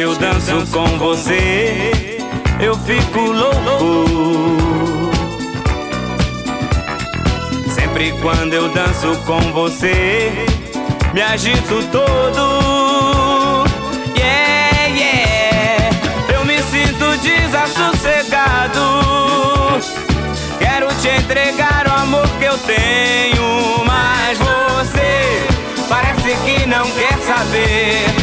[0.00, 1.90] eu danço com você,
[2.58, 4.06] eu fico louco.
[7.68, 10.32] Sempre quando eu danço com você,
[11.12, 13.66] me agito todo.
[14.16, 15.90] Yeah, yeah.
[16.34, 18.80] Eu me sinto desassossegado.
[20.58, 25.46] Quero te entregar o amor que eu tenho, mas você
[25.90, 28.19] parece que não quer saber.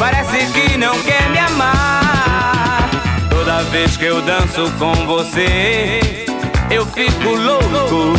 [0.00, 2.88] Parece que não quer me amar.
[3.28, 6.26] Toda vez que eu danço com você,
[6.70, 8.14] eu fico louco.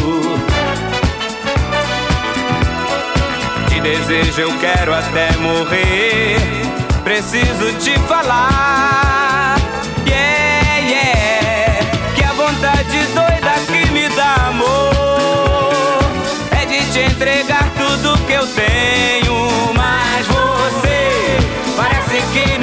[3.67, 6.37] Te desejo, eu quero até morrer.
[7.03, 9.55] Preciso te falar.
[10.05, 11.85] Yeah, yeah.
[12.13, 15.73] Que a vontade doida que me dá amor
[16.61, 19.20] é de te entregar tudo que eu tenho.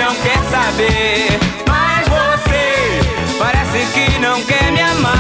[0.09, 1.39] Não quer saber.
[1.69, 3.01] Mas você
[3.39, 5.19] parece que não quer me amar.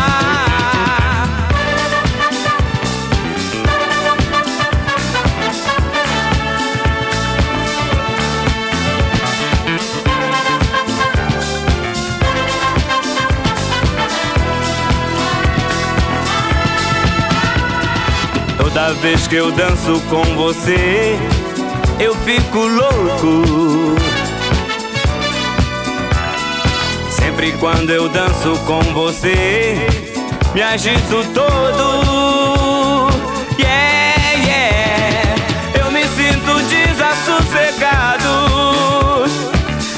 [18.57, 21.19] Toda vez que eu danço com você,
[22.01, 24.08] eu fico louco.
[27.39, 29.77] Sempre quando eu danço com você,
[30.53, 33.09] me agito todo.
[33.57, 35.37] Yeah, yeah.
[35.81, 38.27] Eu me sinto desassossegado.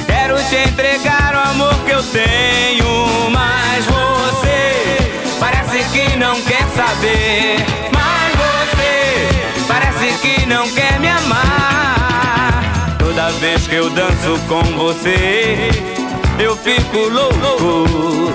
[0.06, 4.98] Quero te entregar o amor que eu tenho, mas você
[5.40, 7.56] parece que não quer saber.
[7.90, 12.96] Mas você parece que não quer me amar.
[12.98, 15.99] Toda vez que eu danço com você
[16.42, 18.34] eu fico louco.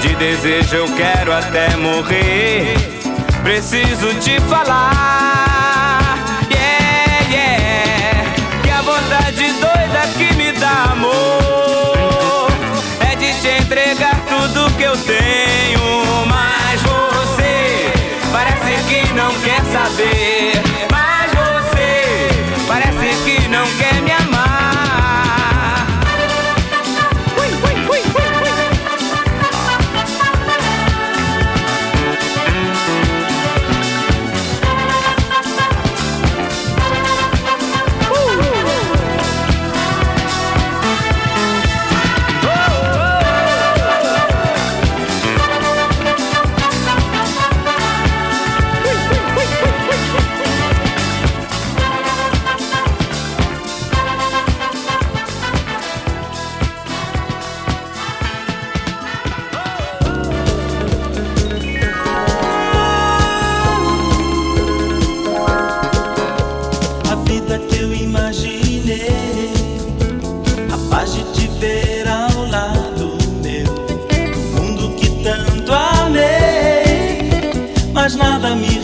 [0.00, 2.76] De desejo eu quero até morrer.
[3.42, 6.18] Preciso te falar.
[6.50, 8.34] Yeah, yeah.
[8.62, 12.48] Que a vontade doida que me dá amor
[13.10, 16.26] é de te entregar tudo que eu tenho.
[16.26, 17.92] Mas você
[18.32, 20.35] parece que não quer saber.
[78.06, 78.75] Oh, do nosso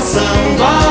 [0.00, 0.89] someone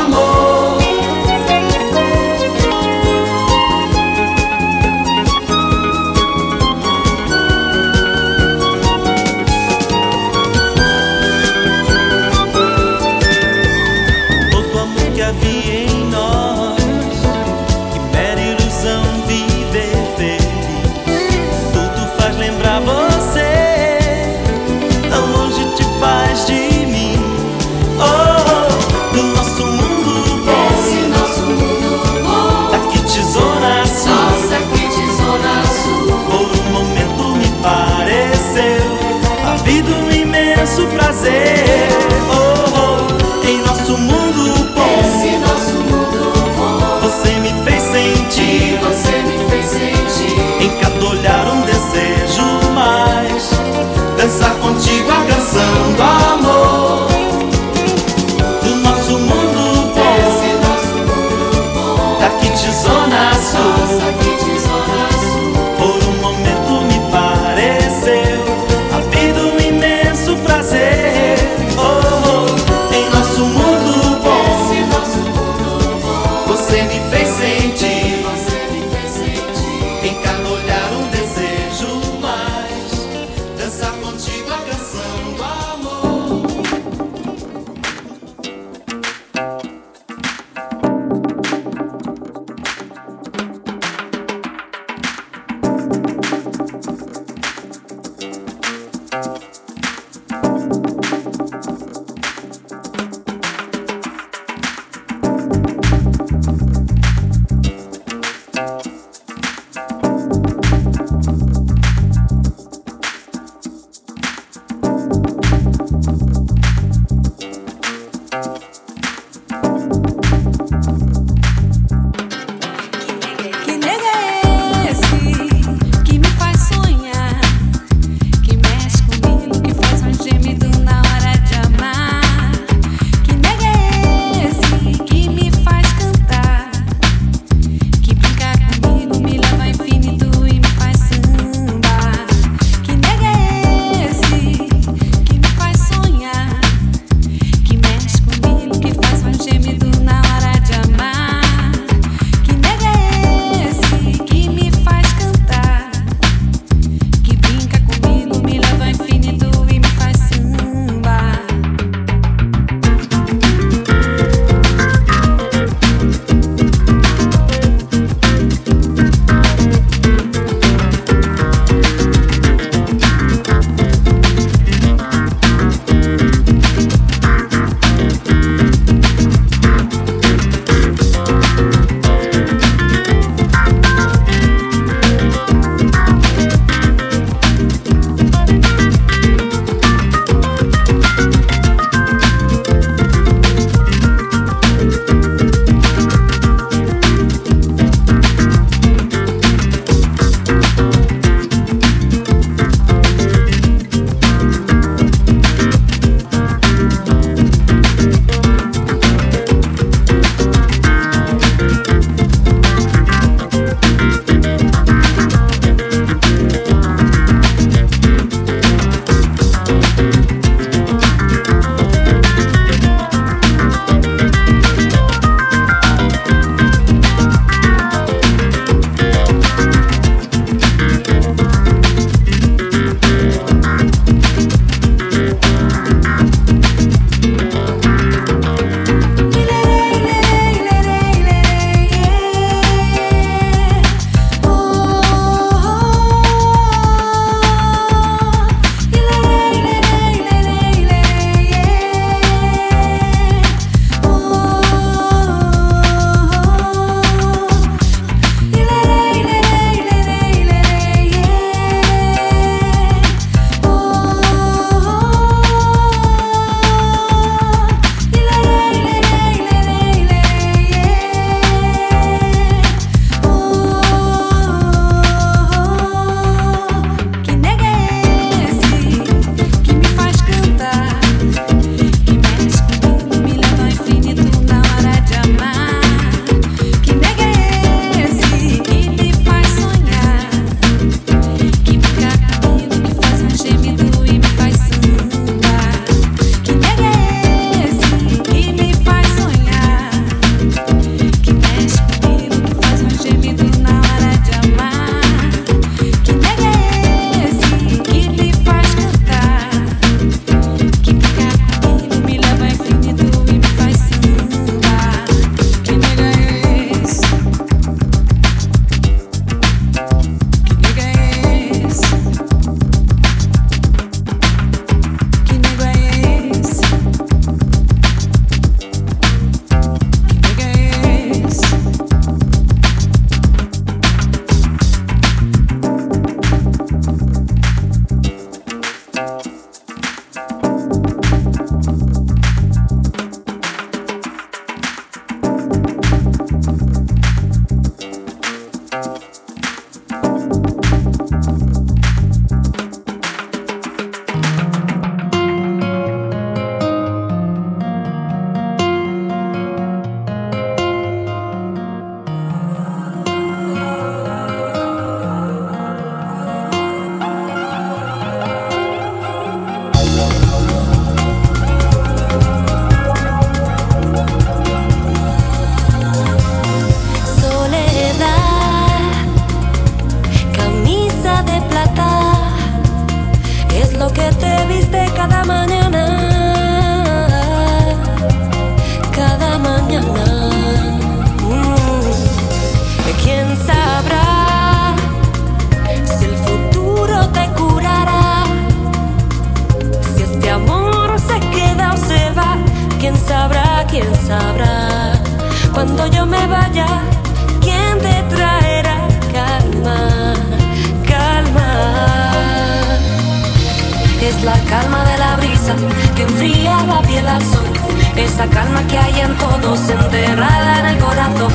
[418.20, 421.32] Esa calma que hay en todos, enterrada en el corazón,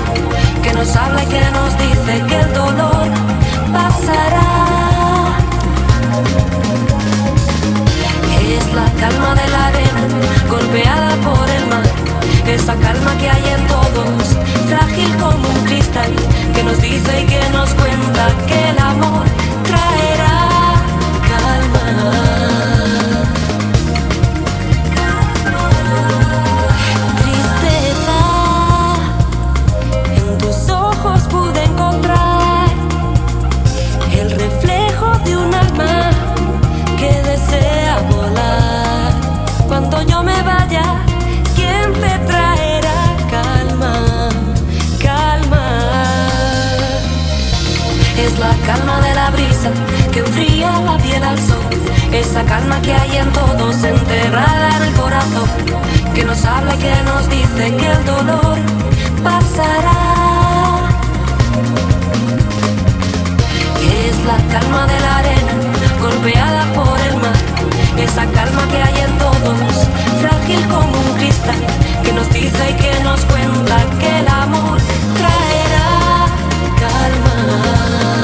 [0.63, 3.09] que nos habla y que nos dice que el dolor
[3.73, 5.39] pasará.
[8.51, 10.03] Es la calma de la arena,
[10.47, 11.85] golpeada por el mar.
[12.47, 14.37] Esa calma que hay en todos,
[14.69, 16.13] frágil como un cristal,
[16.55, 19.25] que nos dice y que nos cuenta que el amor
[19.65, 20.75] traerá
[21.31, 22.44] calma.
[52.13, 55.49] Esa calma que hay en todos, enterrada en el corazón,
[56.15, 58.57] que nos habla y que nos dice que el dolor
[59.23, 60.89] pasará.
[64.07, 65.53] Es la calma de la arena,
[66.01, 67.37] golpeada por el mar.
[67.99, 69.89] Esa calma que hay en todos,
[70.21, 71.61] frágil como un cristal,
[72.05, 74.79] que nos dice y que nos cuenta que el amor
[75.19, 76.27] traerá
[76.79, 78.24] calma.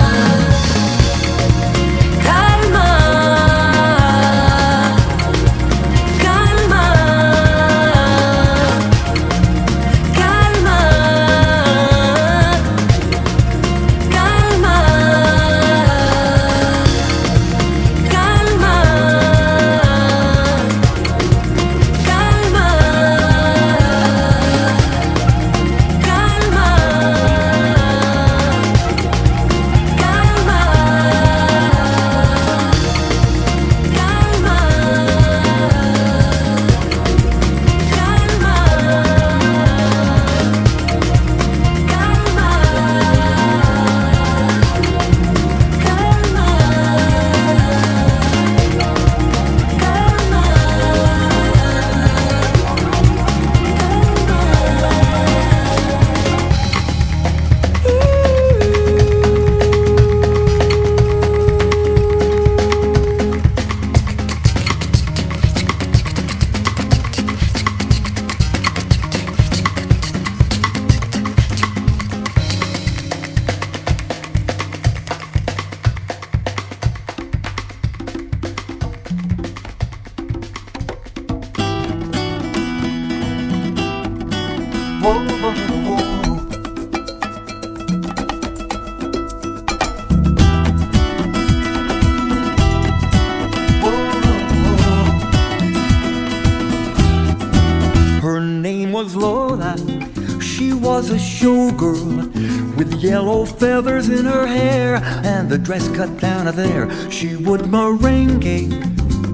[105.71, 106.91] Dress cut down there.
[107.13, 108.73] She would merengue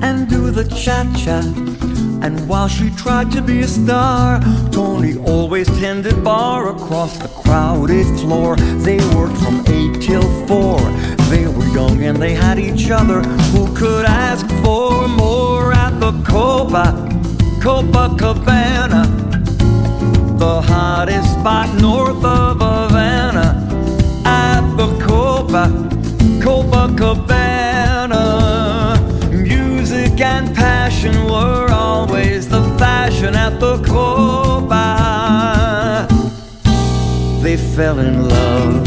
[0.03, 1.41] and do the cha cha.
[2.23, 8.05] And while she tried to be a star, Tony always tended bar across the crowded
[8.21, 8.57] floor.
[8.85, 10.79] They worked from 8 till 4.
[11.31, 13.23] They were young and they had each other.
[13.53, 16.85] Who could ask for more at the Copa,
[17.65, 19.03] Copacabana?
[20.39, 22.66] The hottest spot north of
[26.97, 28.23] Copacabana.
[29.31, 34.87] Music and passion were always the fashion at the Copa.
[37.43, 38.87] They fell in love.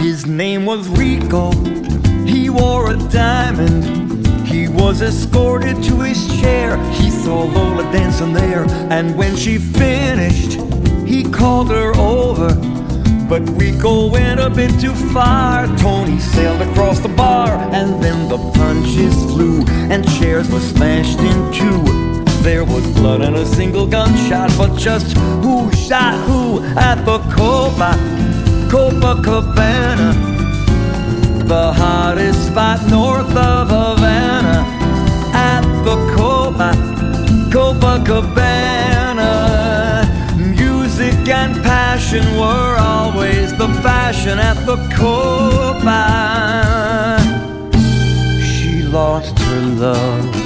[0.00, 1.50] His name was Rico.
[2.24, 4.26] He wore a diamond.
[4.46, 6.78] He was escorted to his chair.
[7.28, 10.52] Saw Lola dancing there, and when she finished,
[11.06, 12.48] he called her over.
[13.28, 15.66] But Rico went a bit too far.
[15.76, 19.62] Tony sailed across the bar, and then the punches flew,
[19.92, 21.82] and chairs were smashed in two.
[22.40, 27.92] There was blood and a single gunshot, but just who shot who at the Copa,
[28.72, 30.14] Copacabana,
[31.46, 34.64] the hottest spot north of Havana,
[35.34, 36.97] at the Copa.
[38.04, 39.32] Copacabana.
[40.36, 46.04] Music and passion were always the fashion at the Copa.
[48.40, 50.37] She lost her love.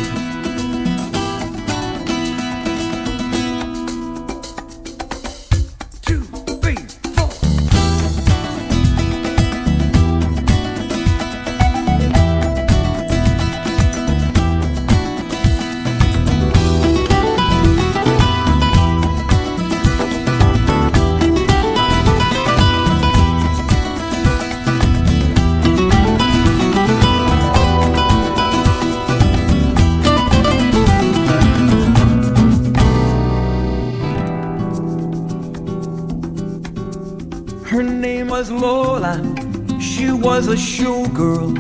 [40.22, 41.52] Was a showgirl.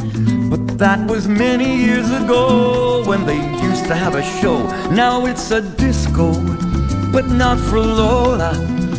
[0.48, 4.66] But that was many years ago when they used to have a show.
[4.90, 6.32] Now it's a disco,
[7.10, 8.54] but not for Lola.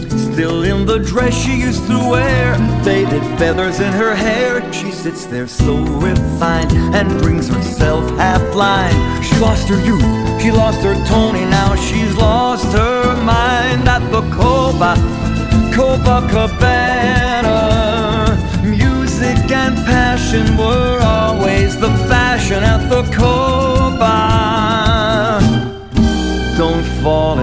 [0.10, 4.62] Still in the dress she used to wear, faded feathers in her hair.
[4.74, 9.26] She sits there so refined and brings herself half blind.
[9.26, 14.22] She lost her youth, she lost her Tony, now she's lost her mind at the
[14.36, 14.96] Copa,
[15.74, 17.03] Copacabana.
[19.44, 24.10] Music and passion were always the fashion at the Copa.
[26.58, 27.40] Don't fall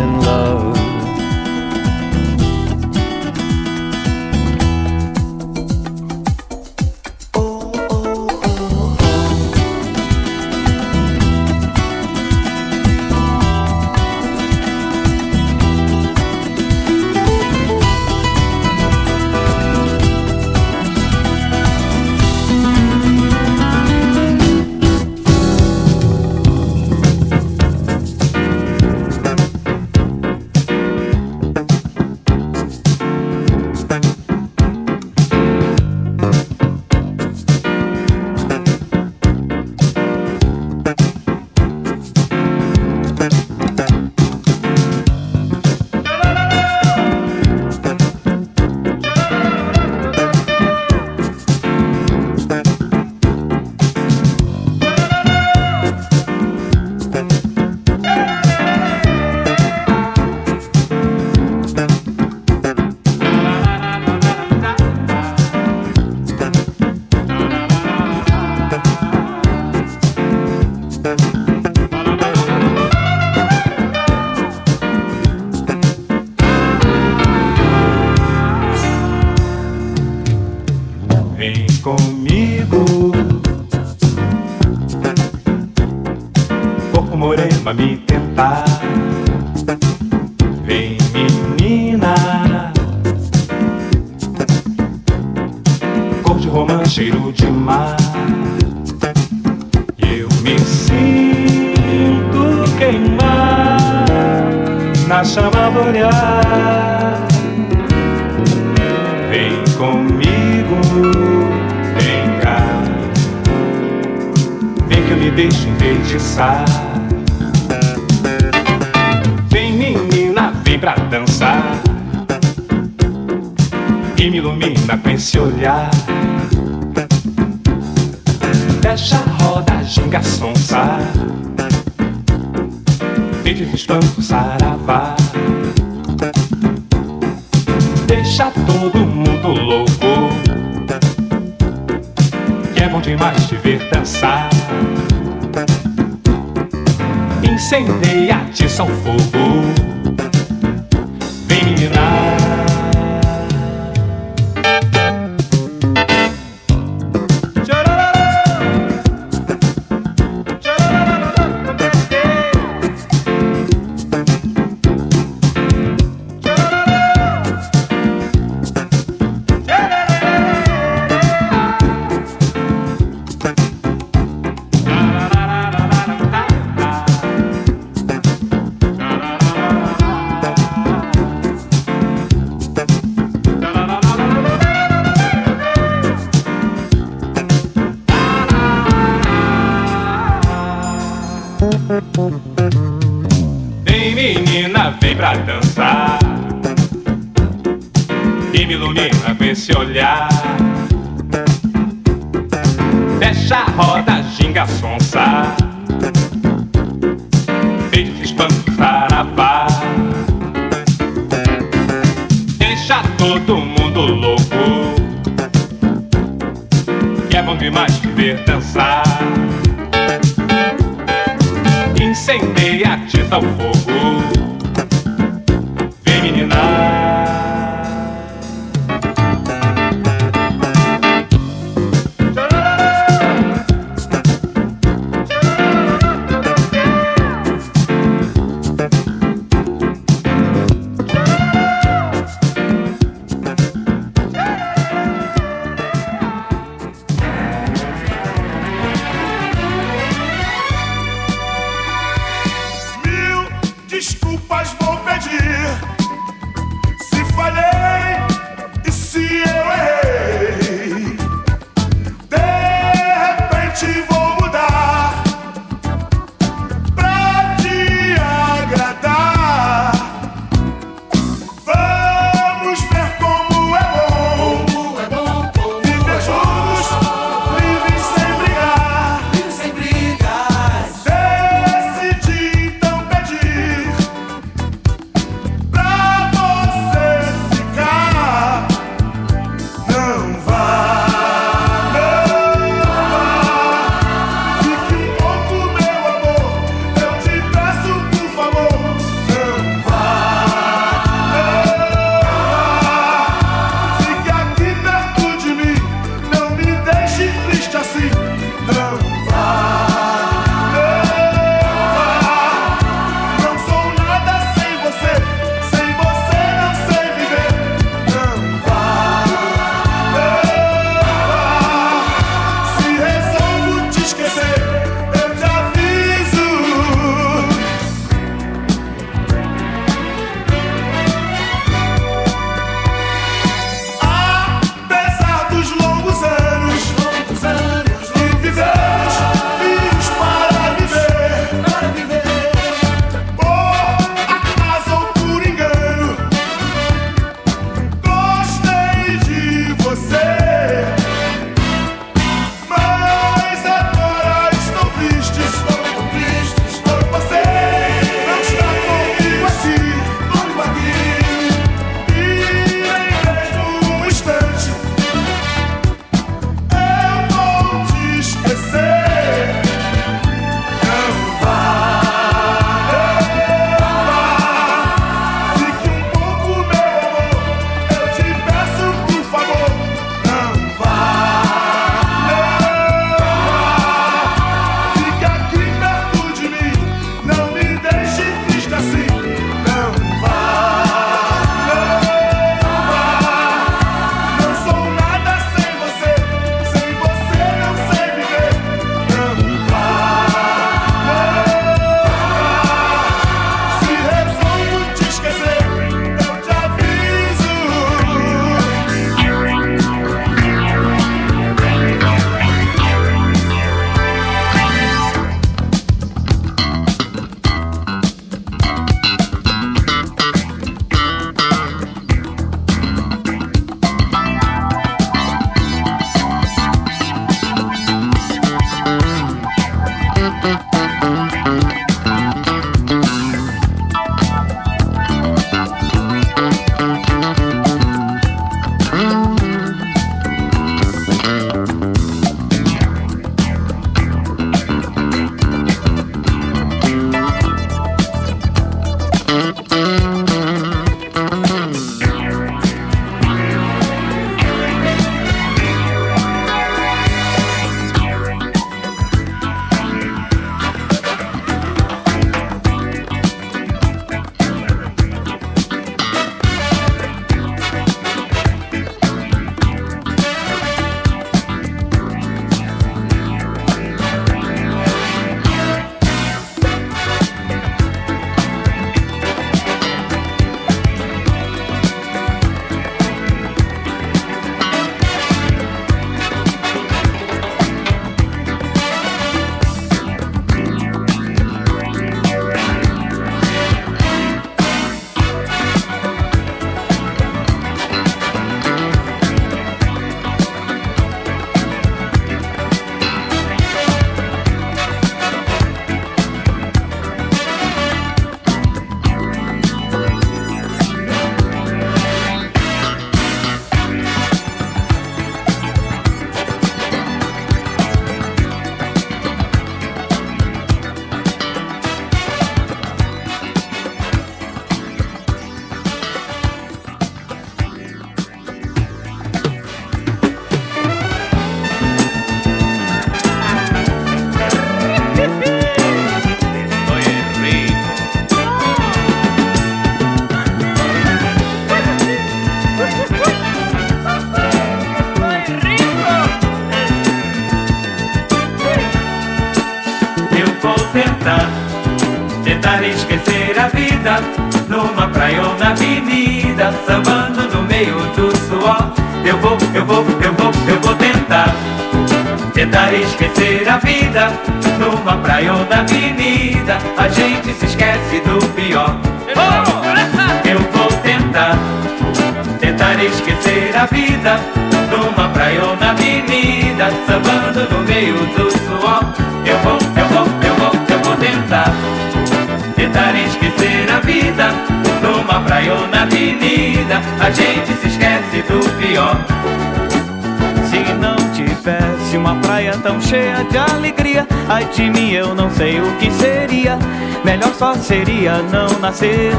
[594.51, 596.77] ai de mim eu não sei o que seria.
[597.25, 599.33] Melhor só seria não nascer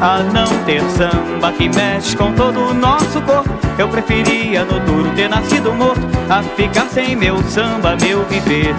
[0.00, 3.50] a não ter samba que mexe com todo o nosso corpo.
[3.76, 8.74] Eu preferia no duro ter nascido morto a ficar sem meu samba, meu viver.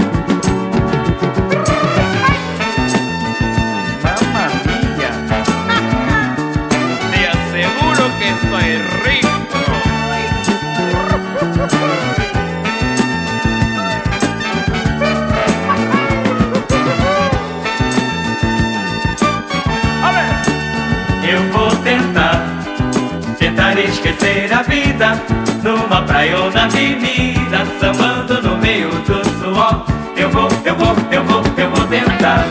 [26.84, 29.86] Avenida, sambando no meio do suor
[30.18, 32.46] Eu vou, eu vou, eu vou, eu vou tentar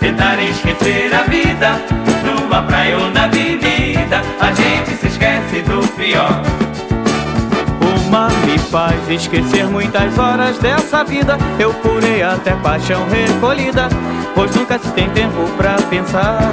[0.00, 1.80] Tentar esquecer a vida
[2.24, 6.42] Numa praia ou na avenida, a gente se esquece do pior
[7.80, 11.38] O mar me faz esquecer muitas horas dessa vida.
[11.58, 13.88] Eu curei até paixão recolhida,
[14.34, 16.52] pois nunca se tem tempo pra pensar.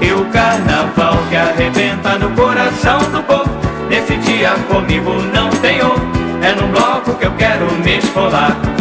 [0.00, 3.53] E o carnaval que arrebenta no coração do povo
[3.94, 6.02] Nesse dia comigo não outro
[6.42, 8.73] É num bloco que eu quero me esfolar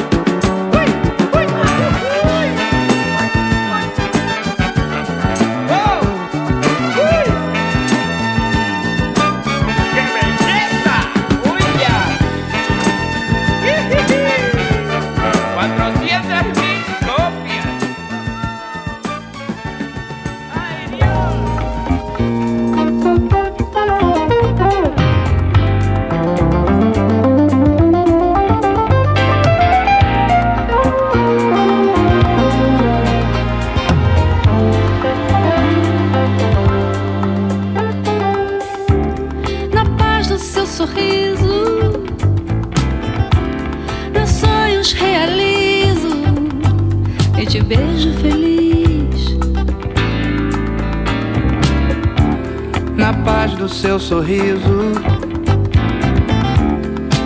[53.03, 54.93] Na paz do seu sorriso,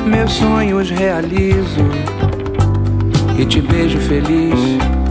[0.08, 1.86] meus sonhos realizo
[3.38, 5.07] e te beijo feliz.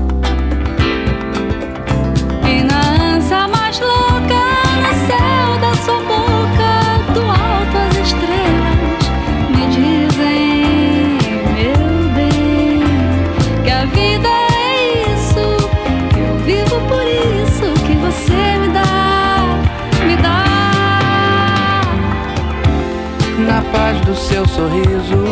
[24.16, 25.24] Seu sorriso,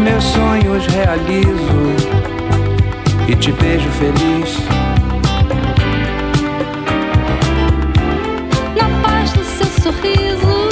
[0.00, 1.96] meus sonhos realizo
[3.28, 4.58] e te beijo feliz.
[8.76, 10.68] Na paz do seu sorriso,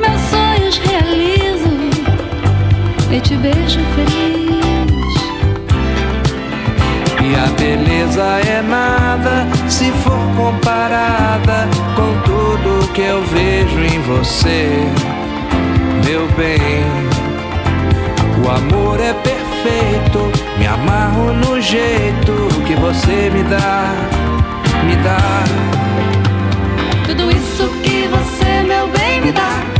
[0.00, 1.70] meus sonhos realizo
[3.10, 4.38] e te beijo feliz.
[7.20, 12.17] E a beleza é nada se for comparada com
[12.98, 14.68] que eu vejo em você,
[16.04, 16.82] meu bem.
[18.44, 20.18] O amor é perfeito,
[20.58, 22.32] me amarro no jeito
[22.66, 23.94] que você me dá,
[24.84, 25.44] me dá.
[27.06, 29.77] Tudo isso que você, meu bem, me dá.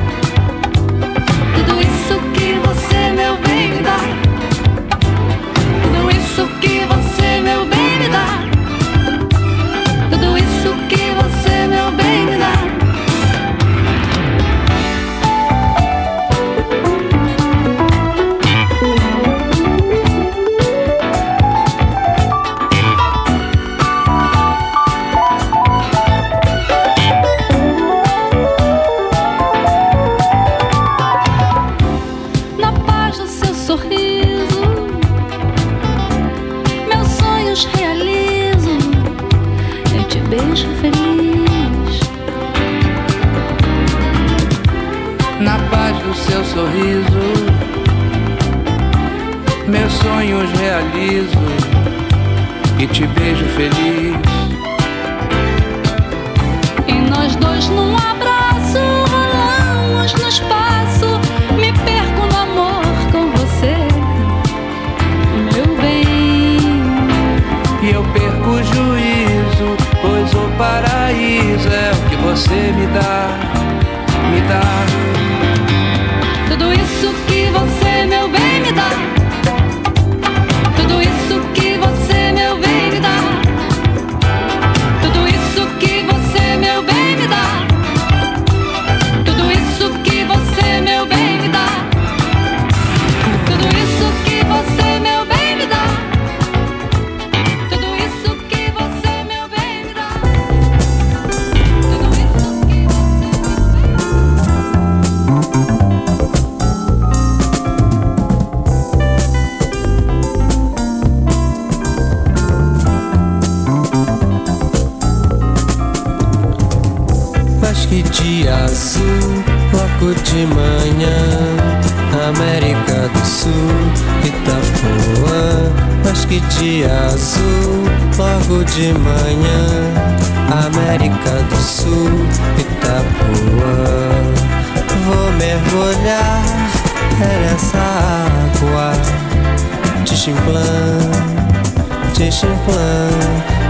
[142.15, 143.09] Tiximplã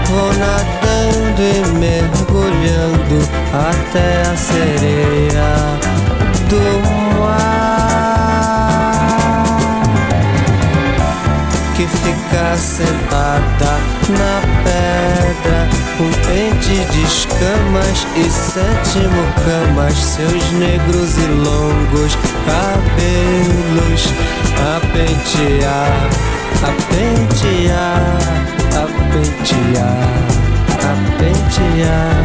[0.09, 3.17] Vou nadando e mergulhando
[3.53, 5.51] até a sereia
[6.49, 6.63] do
[7.19, 7.59] mar.
[11.75, 13.71] Que fica sentada
[14.09, 24.01] na pedra Um pente de escamas e sete mucamas Seus negros e longos cabelos
[24.57, 26.09] A pentear,
[26.61, 28.39] a a pentear
[30.79, 32.19] A pentear,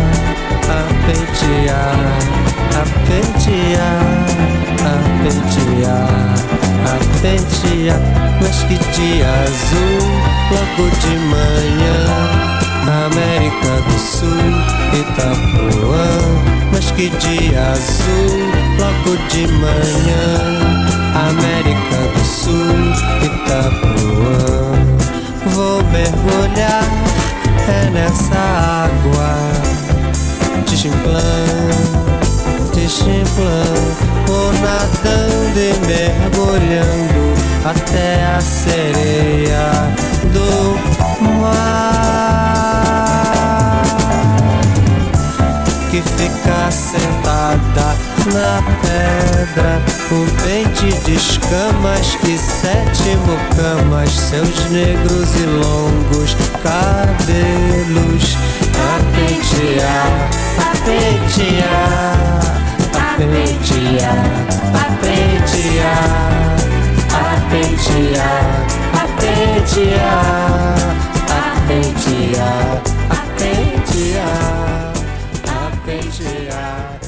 [0.65, 1.95] a pentear,
[2.71, 3.99] a pentear,
[4.81, 6.09] a pentear,
[6.87, 8.01] a pentear.
[8.41, 10.03] Mas que dia azul,
[10.51, 11.99] logo de manhã.
[13.07, 14.53] América do Sul,
[14.93, 16.09] Itapuã.
[16.73, 18.35] Mas que dia azul,
[18.79, 21.04] logo de manhã.
[21.15, 22.93] América do Sul,
[23.23, 24.75] Itapuã.
[25.47, 26.85] Vou mergulhar
[27.69, 28.37] é nessa
[28.85, 29.75] água.
[30.67, 31.21] Tiximplã,
[32.73, 33.65] Tiximplã
[34.27, 37.35] Vou nadando e mergulhando
[37.65, 39.71] Até a sereia
[40.33, 40.77] do
[41.41, 43.04] mar
[45.95, 47.97] que fica sentada
[48.33, 58.37] na pedra Com pente de escamas e sétimo camas Seus negros e longos cabelos.
[58.75, 61.79] A pentear, a pentear
[62.97, 64.19] A pentear,
[64.75, 66.11] a pentear
[67.13, 68.45] A pentear,
[68.93, 70.75] a pentear
[71.31, 74.84] A pentear, a pentear
[75.95, 76.99] beijar.